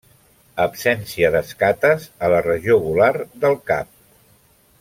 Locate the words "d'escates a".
1.35-2.31